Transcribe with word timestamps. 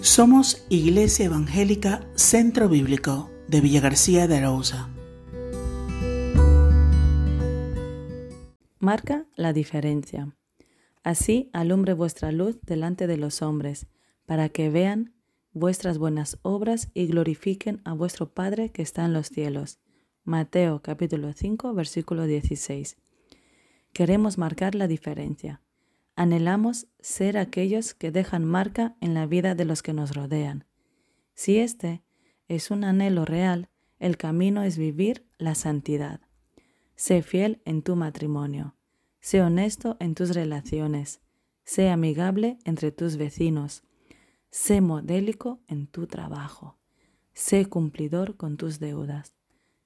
Somos 0.00 0.64
Iglesia 0.68 1.26
Evangélica 1.26 2.08
Centro 2.14 2.68
Bíblico 2.68 3.32
de 3.48 3.60
Villa 3.60 3.80
García 3.80 4.28
de 4.28 4.36
Arauza. 4.36 4.88
Marca 8.78 9.26
la 9.34 9.52
diferencia. 9.52 10.36
Así 11.02 11.50
alumbre 11.52 11.94
vuestra 11.94 12.30
luz 12.30 12.60
delante 12.62 13.08
de 13.08 13.16
los 13.16 13.42
hombres, 13.42 13.88
para 14.24 14.48
que 14.50 14.70
vean 14.70 15.14
vuestras 15.52 15.98
buenas 15.98 16.38
obras 16.42 16.90
y 16.94 17.08
glorifiquen 17.08 17.80
a 17.84 17.92
vuestro 17.92 18.32
Padre 18.32 18.70
que 18.70 18.82
está 18.82 19.04
en 19.04 19.12
los 19.12 19.26
cielos. 19.26 19.80
Mateo 20.22 20.80
capítulo 20.80 21.32
5 21.32 21.74
versículo 21.74 22.26
16. 22.26 22.96
Queremos 23.92 24.38
marcar 24.38 24.76
la 24.76 24.86
diferencia. 24.86 25.60
Anhelamos 26.18 26.88
ser 26.98 27.38
aquellos 27.38 27.94
que 27.94 28.10
dejan 28.10 28.44
marca 28.44 28.96
en 29.00 29.14
la 29.14 29.26
vida 29.26 29.54
de 29.54 29.64
los 29.64 29.84
que 29.84 29.92
nos 29.92 30.16
rodean. 30.16 30.64
Si 31.34 31.58
este 31.58 32.02
es 32.48 32.72
un 32.72 32.82
anhelo 32.82 33.24
real, 33.24 33.70
el 34.00 34.16
camino 34.16 34.64
es 34.64 34.78
vivir 34.78 35.28
la 35.38 35.54
santidad. 35.54 36.20
Sé 36.96 37.22
fiel 37.22 37.62
en 37.64 37.82
tu 37.82 37.94
matrimonio. 37.94 38.74
Sé 39.20 39.42
honesto 39.42 39.96
en 40.00 40.16
tus 40.16 40.34
relaciones. 40.34 41.20
Sé 41.62 41.88
amigable 41.88 42.58
entre 42.64 42.90
tus 42.90 43.16
vecinos. 43.16 43.84
Sé 44.50 44.80
modélico 44.80 45.60
en 45.68 45.86
tu 45.86 46.08
trabajo. 46.08 46.80
Sé 47.32 47.66
cumplidor 47.66 48.36
con 48.36 48.56
tus 48.56 48.80
deudas. 48.80 49.36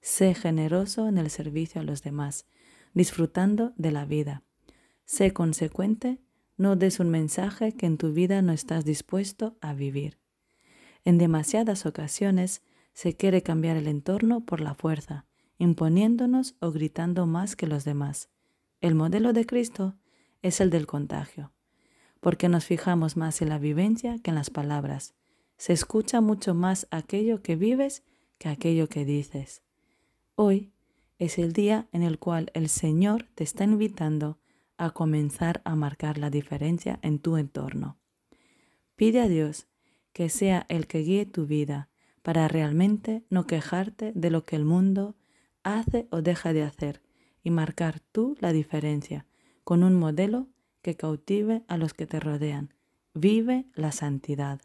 Sé 0.00 0.34
generoso 0.34 1.08
en 1.08 1.18
el 1.18 1.28
servicio 1.28 1.80
a 1.80 1.84
los 1.84 2.04
demás, 2.04 2.46
disfrutando 2.94 3.72
de 3.76 3.90
la 3.90 4.04
vida. 4.04 4.44
Sé 5.10 5.32
consecuente, 5.32 6.20
no 6.56 6.76
des 6.76 7.00
un 7.00 7.10
mensaje 7.10 7.72
que 7.72 7.86
en 7.86 7.98
tu 7.98 8.12
vida 8.12 8.42
no 8.42 8.52
estás 8.52 8.84
dispuesto 8.84 9.56
a 9.60 9.74
vivir. 9.74 10.20
En 11.04 11.18
demasiadas 11.18 11.84
ocasiones 11.84 12.62
se 12.92 13.16
quiere 13.16 13.42
cambiar 13.42 13.76
el 13.76 13.88
entorno 13.88 14.44
por 14.44 14.60
la 14.60 14.76
fuerza, 14.76 15.26
imponiéndonos 15.58 16.54
o 16.60 16.70
gritando 16.70 17.26
más 17.26 17.56
que 17.56 17.66
los 17.66 17.84
demás. 17.84 18.28
El 18.80 18.94
modelo 18.94 19.32
de 19.32 19.46
Cristo 19.46 19.96
es 20.42 20.60
el 20.60 20.70
del 20.70 20.86
contagio, 20.86 21.50
porque 22.20 22.48
nos 22.48 22.64
fijamos 22.64 23.16
más 23.16 23.42
en 23.42 23.48
la 23.48 23.58
vivencia 23.58 24.16
que 24.20 24.30
en 24.30 24.36
las 24.36 24.50
palabras. 24.50 25.16
Se 25.56 25.72
escucha 25.72 26.20
mucho 26.20 26.54
más 26.54 26.86
aquello 26.92 27.42
que 27.42 27.56
vives 27.56 28.04
que 28.38 28.48
aquello 28.48 28.88
que 28.88 29.04
dices. 29.04 29.64
Hoy 30.36 30.70
es 31.18 31.36
el 31.36 31.52
día 31.52 31.88
en 31.90 32.04
el 32.04 32.20
cual 32.20 32.52
el 32.54 32.68
Señor 32.68 33.26
te 33.34 33.42
está 33.42 33.64
invitando 33.64 34.38
a 34.80 34.90
comenzar 34.90 35.60
a 35.64 35.76
marcar 35.76 36.16
la 36.16 36.30
diferencia 36.30 36.98
en 37.02 37.18
tu 37.18 37.36
entorno. 37.36 37.98
Pide 38.96 39.20
a 39.20 39.28
Dios 39.28 39.68
que 40.14 40.30
sea 40.30 40.64
el 40.70 40.86
que 40.86 41.00
guíe 41.00 41.26
tu 41.26 41.44
vida 41.46 41.90
para 42.22 42.48
realmente 42.48 43.22
no 43.28 43.46
quejarte 43.46 44.12
de 44.14 44.30
lo 44.30 44.44
que 44.44 44.56
el 44.56 44.64
mundo 44.64 45.16
hace 45.62 46.08
o 46.10 46.22
deja 46.22 46.54
de 46.54 46.62
hacer 46.62 47.02
y 47.42 47.50
marcar 47.50 48.00
tú 48.00 48.36
la 48.40 48.52
diferencia 48.52 49.26
con 49.64 49.84
un 49.84 49.94
modelo 49.94 50.48
que 50.80 50.96
cautive 50.96 51.62
a 51.68 51.76
los 51.76 51.92
que 51.92 52.06
te 52.06 52.18
rodean. 52.18 52.72
Vive 53.12 53.66
la 53.74 53.92
santidad. 53.92 54.62